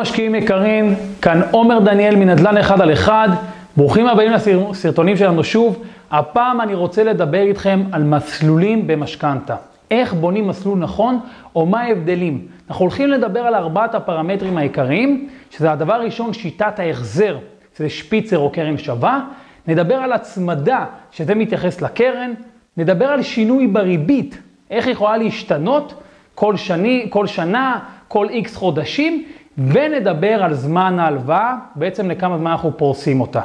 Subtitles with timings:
[0.00, 3.28] משקיעים יקרים, כאן עומר דניאל מנדל"ן אחד על אחד,
[3.76, 5.82] ברוכים הבאים לסרטונים שלנו שוב.
[6.10, 9.56] הפעם אני רוצה לדבר איתכם על מסלולים במשכנתה.
[9.90, 11.20] איך בונים מסלול נכון,
[11.56, 12.46] או מה ההבדלים.
[12.68, 17.38] אנחנו הולכים לדבר על ארבעת הפרמטרים העיקריים, שזה הדבר הראשון, שיטת ההחזר,
[17.76, 19.20] שזה שפיצר או קרן שווה.
[19.68, 22.32] נדבר על הצמדה, שזה מתייחס לקרן.
[22.76, 24.38] נדבר על שינוי בריבית,
[24.70, 25.94] איך יכולה להשתנות
[26.34, 27.78] כל, שני, כל שנה,
[28.08, 29.24] כל איקס חודשים,
[29.66, 33.40] ונדבר על זמן ההלוואה, בעצם לכמה זמן אנחנו פורסים אותה.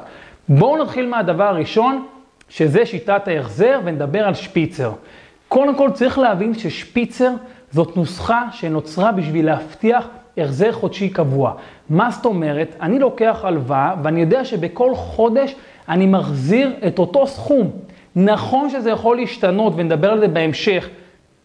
[0.49, 2.05] בואו נתחיל מהדבר הראשון,
[2.49, 4.91] שזה שיטת ההחזר, ונדבר על שפיצר.
[5.47, 7.31] קודם כל צריך להבין ששפיצר
[7.71, 10.07] זאת נוסחה שנוצרה בשביל להבטיח
[10.37, 11.53] החזר חודשי קבוע.
[11.89, 12.75] מה זאת אומרת?
[12.81, 15.55] אני לוקח הלוואה ואני יודע שבכל חודש
[15.89, 17.71] אני מחזיר את אותו סכום.
[18.15, 20.89] נכון שזה יכול להשתנות, ונדבר על זה בהמשך,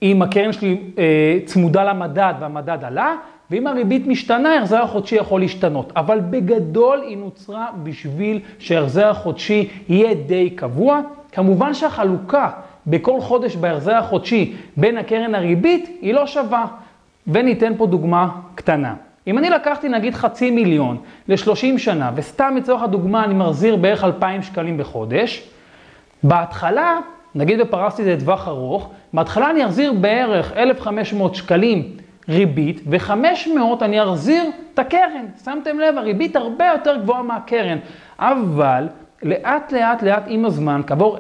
[0.03, 3.15] אם הקרן שלי אה, צמודה למדד והמדד עלה,
[3.51, 5.93] ואם הריבית משתנה, ההחזר החודשי יכול להשתנות.
[5.97, 11.01] אבל בגדול היא נוצרה בשביל שההחזר החודשי יהיה די קבוע.
[11.33, 12.51] כמובן שהחלוקה
[12.87, 16.67] בכל חודש בהחזר החודשי בין הקרן הריבית היא לא שווה.
[17.27, 18.95] וניתן פה דוגמה קטנה.
[19.27, 20.97] אם אני לקחתי נגיד חצי מיליון
[21.29, 25.49] ל-30 שנה, וסתם לצורך הדוגמה אני מחזיר בערך 2,000 שקלים בחודש,
[26.23, 26.99] בהתחלה,
[27.35, 31.97] נגיד ופרסתי את זה לטווח ארוך, בהתחלה אני אחזיר בערך 1,500 שקלים
[32.29, 34.43] ריבית, ו-500 אני אחזיר
[34.75, 35.27] את הקרן.
[35.45, 37.79] שמתם לב, הריבית הרבה יותר גבוהה מהקרן.
[38.19, 38.87] אבל
[39.23, 41.19] לאט לאט לאט עם הזמן, כעבור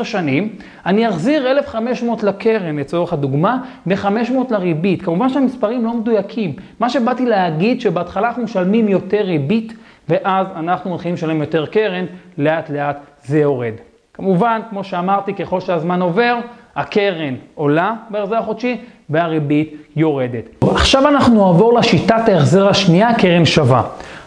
[0.00, 5.02] 10-15 שנים, אני אחזיר 1,500 לקרן לצורך הדוגמה, ו-500 לריבית.
[5.02, 6.52] כמובן שהמספרים לא מדויקים.
[6.80, 9.72] מה שבאתי להגיד שבהתחלה אנחנו משלמים יותר ריבית,
[10.08, 12.04] ואז אנחנו מתחילים לשלם יותר קרן,
[12.38, 13.74] לאט לאט זה יורד.
[14.14, 16.38] כמובן, כמו שאמרתי, ככל שהזמן עובר,
[16.78, 18.76] הקרן עולה בהחזר החודשי
[19.10, 20.64] והריבית יורדת.
[20.70, 23.82] עכשיו אנחנו נעבור לשיטת ההחזר השנייה, קרן שווה.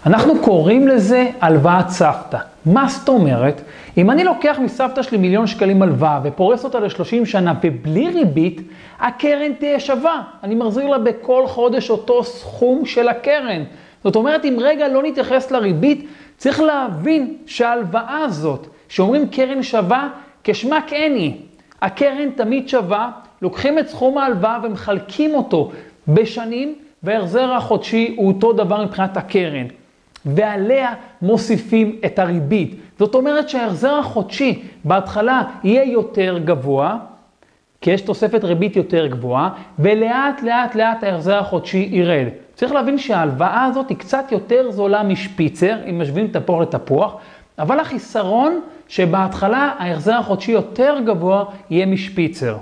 [0.05, 2.37] אנחנו קוראים לזה הלוואת סבתא.
[2.65, 3.61] מה זאת אומרת?
[3.97, 8.61] אם אני לוקח מסבתא שלי מיליון שקלים הלוואה ופורס אותה ל-30 שנה ובלי ריבית,
[8.99, 10.21] הקרן תהיה שווה.
[10.43, 13.63] אני מחזיר לה בכל חודש אותו סכום של הקרן.
[14.03, 16.07] זאת אומרת, אם רגע לא נתייחס לריבית,
[16.37, 20.09] צריך להבין שההלוואה הזאת, שאומרים קרן שווה,
[20.43, 21.33] כשמה כן היא.
[21.81, 23.11] הקרן תמיד שווה,
[23.41, 25.71] לוקחים את סכום ההלוואה ומחלקים אותו
[26.07, 29.65] בשנים, וההחזר החודשי הוא אותו דבר מבחינת הקרן.
[30.25, 32.75] ועליה מוסיפים את הריבית.
[32.99, 36.97] זאת אומרת שההחזר החודשי בהתחלה יהיה יותר גבוה,
[37.81, 39.49] כי יש תוספת ריבית יותר גבוהה,
[39.79, 42.27] ולאט לאט לאט ההחזר החודשי ירד.
[42.55, 47.15] צריך להבין שההלוואה הזאת היא קצת יותר זולה משפיצר, אם משווים תפוח לתפוח,
[47.59, 52.57] אבל החיסרון שבהתחלה ההחזר החודשי יותר גבוה יהיה משפיצר.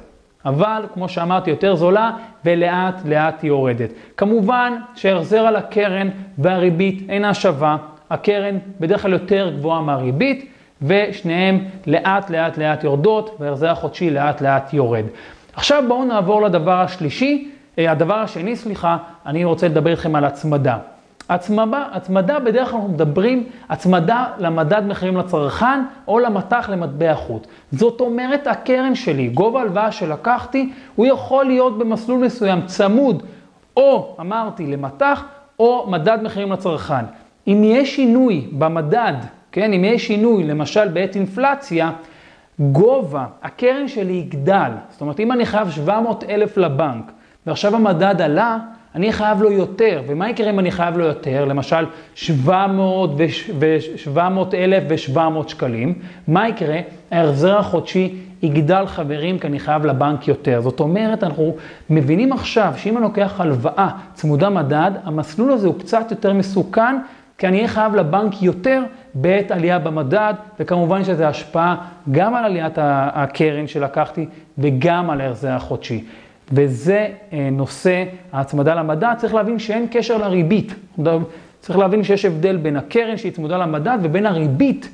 [0.45, 2.11] אבל, כמו שאמרתי, יותר זולה
[2.45, 3.89] ולאט לאט היא יורדת.
[4.17, 7.77] כמובן שההחזר על הקרן והריבית אינה שווה.
[8.09, 10.51] הקרן בדרך כלל יותר גבוהה מהריבית,
[10.81, 15.05] ושניהם לאט לאט לאט יורדות, וההחזר החודשי לאט לאט יורד.
[15.53, 20.77] עכשיו בואו נעבור לדבר השלישי, אה, הדבר השני, סליחה, אני רוצה לדבר איתכם על הצמדה.
[21.29, 27.43] הצמדה, הצמדה בדרך כלל אנחנו מדברים, הצמדה למדד מחירים לצרכן או למטח למטבע חוץ.
[27.71, 33.23] זאת אומרת, הקרן שלי, גובה הלוואה שלקחתי, הוא יכול להיות במסלול מסוים צמוד,
[33.77, 35.23] או אמרתי למטח,
[35.59, 37.05] או מדד מחירים לצרכן.
[37.47, 39.13] אם יהיה שינוי במדד,
[39.51, 41.91] כן, אם יהיה שינוי, למשל בעת אינפלציה,
[42.59, 44.71] גובה הקרן שלי יגדל.
[44.89, 47.11] זאת אומרת, אם אני חייב 700 אלף לבנק,
[47.47, 48.57] ועכשיו המדד עלה,
[48.95, 51.45] אני חייב לו יותר, ומה יקרה אם אני חייב לו יותר?
[51.45, 51.85] למשל
[52.15, 53.11] 700
[53.59, 54.19] ו-700
[54.53, 55.93] אלף ו-700 שקלים,
[56.27, 56.79] מה יקרה?
[57.11, 60.61] ההחזר החודשי יגדל חברים כי אני חייב לבנק יותר.
[60.61, 61.55] זאת אומרת, אנחנו
[61.89, 66.97] מבינים עכשיו שאם אני לוקח הלוואה צמודה מדד, המסלול הזה הוא קצת יותר מסוכן,
[67.37, 68.83] כי אני אהיה חייב לבנק יותר
[69.13, 71.75] בעת עלייה במדד, וכמובן שזה השפעה
[72.11, 74.25] גם על עליית הקרן שלקחתי
[74.57, 76.03] וגם על ההחזר החודשי.
[76.51, 78.03] וזה אה, נושא
[78.33, 80.73] ההצמדה למדד, צריך להבין שאין קשר לריבית.
[81.59, 84.89] צריך להבין שיש הבדל בין הקרן שהיא צמודה למדד ובין הריבית,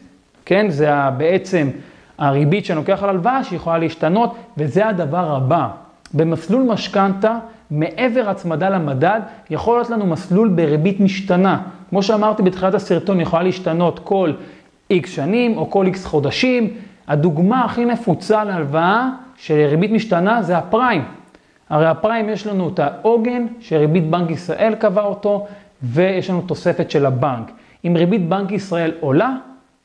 [0.45, 0.69] כן?
[0.69, 1.69] זה בעצם
[2.17, 5.67] הריבית שאני לוקח על הלוואה שיכולה להשתנות, וזה הדבר הבא.
[6.13, 7.37] במסלול משכנתה,
[7.71, 9.19] מעבר הצמדה למדד,
[9.49, 11.61] יכול להיות לנו מסלול בריבית משתנה.
[11.89, 14.31] כמו שאמרתי בתחילת הסרטון, יכולה להשתנות כל
[14.89, 16.69] איקס שנים או כל איקס חודשים.
[17.07, 21.03] הדוגמה הכי נפוצה להלוואה של ריבית משתנה זה הפריים.
[21.69, 25.47] הרי הפריים יש לנו את העוגן שריבית בנק ישראל קבע אותו,
[25.83, 27.51] ויש לנו תוספת של הבנק.
[27.85, 29.35] אם ריבית בנק ישראל עולה,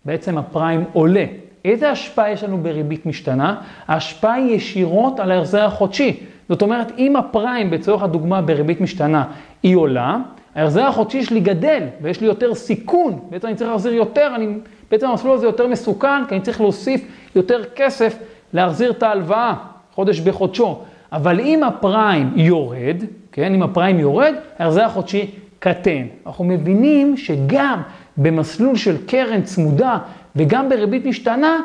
[0.05, 1.25] בעצם הפריים עולה.
[1.65, 3.61] איזה השפעה יש לנו בריבית משתנה?
[3.89, 6.21] ההשפעה היא ישירות על ההחזר החודשי.
[6.49, 9.25] זאת אומרת, אם הפריים, בצורך הדוגמה בריבית משתנה,
[9.63, 10.17] היא עולה,
[10.55, 14.47] ההחזר החודשי שלי גדל, ויש לי יותר סיכון, בעצם אני צריך להחזיר יותר, אני,
[14.91, 17.05] בעצם המסלול הזה יותר מסוכן, כי אני צריך להוסיף
[17.37, 18.19] יותר כסף
[18.53, 19.55] להחזיר את ההלוואה,
[19.95, 20.79] חודש בחודשו.
[21.13, 22.97] אבל אם הפריים יורד,
[23.33, 26.07] כן, אם הפריים יורד, ההחזר החודשי קטן.
[26.27, 27.81] אנחנו מבינים שגם
[28.17, 29.99] במסלול של קרן צמודה
[30.37, 31.61] וגם בריבית משתנה,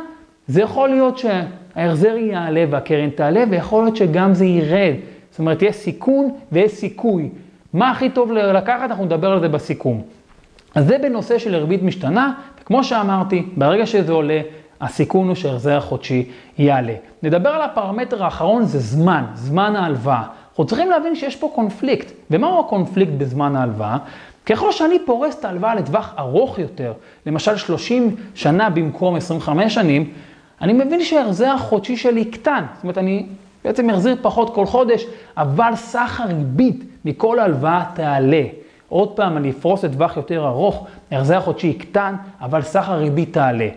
[0.48, 4.94] זה יכול להיות שההחזר יעלה והקרן תעלה, ויכול להיות שגם זה ירד.
[5.30, 7.30] זאת אומרת, יש סיכון ויש סיכוי.
[7.74, 10.02] מה הכי טוב לקחת, אנחנו נדבר על זה בסיכום.
[10.76, 14.42] אז זה בנושא של ריבית משתנה, וכמו שאמרתי, ברגע שזה עולה,
[14.86, 16.94] הסיכון הוא שההחזר החודשי יעלה.
[17.24, 20.24] נדבר על הפרמטר האחרון, זה זמן, זמן ההלוואה.
[20.50, 22.12] אנחנו צריכים להבין שיש פה קונפליקט.
[22.32, 23.98] ומהו הקונפליקט בזמן ההלוואה?
[24.46, 26.94] ככל שאני פורס את ההלוואה לטווח ארוך יותר,
[27.26, 30.10] למשל 30 שנה במקום 25 שנים,
[30.62, 32.64] אני מבין שההחזר החודשי שלי יקטן.
[32.76, 33.26] זאת אומרת, אני
[33.66, 35.06] בעצם אחזיר פחות כל חודש,
[35.38, 38.44] אבל סך הריבית מכל הלוואה תעלה.
[38.90, 43.68] עוד פעם, אני אפרוס לטווח יותר ארוך, ההחזר החודשי יקטן, אבל סך הריבית תעלה.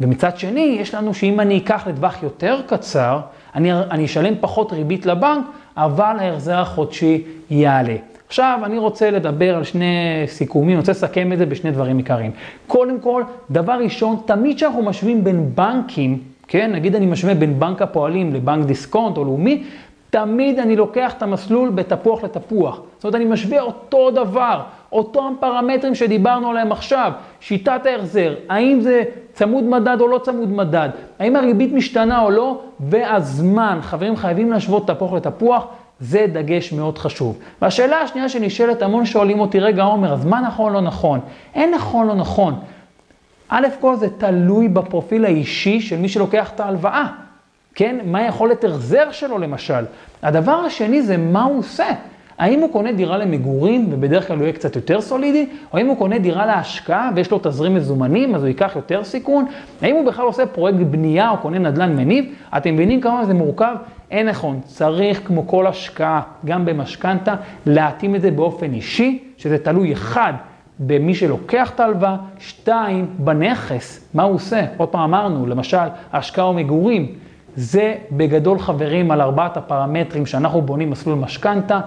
[0.00, 3.20] ומצד שני, יש לנו שאם אני אקח לטווח יותר קצר,
[3.54, 5.44] אני, אני אשלם פחות ריבית לבנק,
[5.76, 7.96] אבל ההחזר החודשי יעלה.
[8.28, 12.30] עכשיו, אני רוצה לדבר על שני סיכומים, אני רוצה לסכם את זה בשני דברים עיקריים.
[12.66, 16.18] קודם כל, דבר ראשון, תמיד כשאנחנו משווים בין בנקים,
[16.48, 19.64] כן, נגיד אני משווה בין בנק הפועלים לבנק דיסקונט או לאומי,
[20.10, 22.80] תמיד אני לוקח את המסלול בתפוח לתפוח.
[22.96, 24.60] זאת אומרת, אני משווה אותו דבר,
[24.92, 29.02] אותם פרמטרים שדיברנו עליהם עכשיו, שיטת ההחזר, האם זה
[29.32, 30.88] צמוד מדד או לא צמוד מדד,
[31.18, 33.78] האם הריבית משתנה או לא, והזמן.
[33.82, 35.66] חברים, חייבים להשוות תפוח לתפוח,
[36.00, 37.38] זה דגש מאוד חשוב.
[37.62, 41.20] והשאלה השנייה שנשאלת, המון שואלים אותי, רגע עומר, אז מה נכון לא נכון?
[41.54, 42.54] אין נכון לא נכון.
[43.48, 47.06] א' כל זה תלוי בפרופיל האישי של מי שלוקח את ההלוואה.
[47.78, 47.96] כן?
[48.04, 49.84] מה יכולת החזר שלו למשל.
[50.22, 51.86] הדבר השני זה מה הוא עושה.
[52.38, 55.96] האם הוא קונה דירה למגורים, ובדרך כלל הוא יהיה קצת יותר סולידי, או האם הוא
[55.96, 59.46] קונה דירה להשקעה ויש לו תזרים מזומנים, אז הוא ייקח יותר סיכון,
[59.82, 62.24] האם הוא בכלל עושה פרויקט בנייה או קונה נדל"ן מניב,
[62.56, 63.76] אתם מבינים כמה זה מורכב?
[64.10, 67.34] אין נכון, צריך כמו כל השקעה, גם במשכנתה,
[67.66, 70.32] להתאים את זה באופן אישי, שזה תלוי אחד
[70.78, 74.66] במי שלוקח את ההלוואה, שתיים, בנכס, מה הוא עושה?
[74.76, 75.76] עוד פעם אמרנו, למשל,
[76.12, 77.27] השקעה או מגורים.
[77.58, 81.80] זה בגדול חברים על ארבעת הפרמטרים שאנחנו בונים מסלול משכנתה.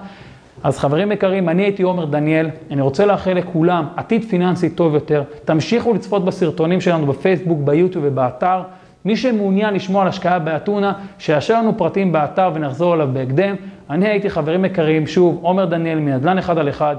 [0.63, 5.23] אז חברים יקרים, אני הייתי עומר דניאל, אני רוצה לאחל לכולם עתיד פיננסי טוב יותר.
[5.45, 8.61] תמשיכו לצפות בסרטונים שלנו בפייסבוק, ביוטיוב ובאתר.
[9.05, 13.55] מי שמעוניין לשמוע על השקעה באתונה, שיאשר לנו פרטים באתר ונחזור אליו בהקדם.
[13.89, 16.95] אני הייתי חברים יקרים, שוב, עומר דניאל מנדל"ן אחד על אחד.